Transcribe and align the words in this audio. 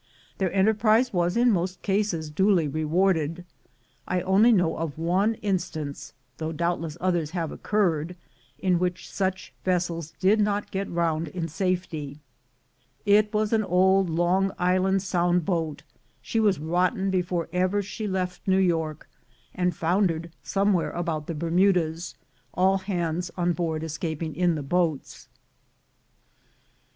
Their 0.39 0.51
enterprise 0.51 1.13
was 1.13 1.37
in 1.37 1.51
most 1.51 1.83
cases 1.83 2.31
duly 2.31 2.67
rewarded. 2.67 3.45
I 4.07 4.21
only 4.21 4.51
know 4.51 4.75
of 4.75 4.97
one 4.97 5.35
instance— 5.43 6.13
though 6.39 6.51
doubtless 6.51 6.97
others 6.99 7.29
have 7.37 7.51
occurred— 7.51 8.15
in 8.57 8.79
which 8.79 9.07
such 9.07 9.53
vessels 9.63 10.15
did 10.19 10.39
not 10.41 10.71
get 10.71 10.89
round 10.89 11.27
in 11.27 11.47
safety: 11.47 12.17
it 13.05 13.31
was 13.31 13.53
an 13.53 13.63
old 13.63 14.09
Long 14.09 14.51
Island 14.57 15.03
Sound 15.03 15.45
boat; 15.45 15.83
she 16.19 16.39
was 16.39 16.57
rotten 16.57 17.11
before 17.11 17.47
ever 17.53 17.83
she 17.83 18.07
left 18.07 18.47
New 18.47 18.57
York, 18.57 19.07
and 19.53 19.75
foundered 19.75 20.31
somewhere 20.41 20.89
about 20.89 21.27
the 21.27 21.35
Bermudas, 21.35 22.15
all 22.55 22.79
hands 22.79 23.29
on 23.37 23.53
board 23.53 23.83
escaping 23.83 24.35
in 24.35 24.55
the 24.55 24.63
boats. 24.63 25.27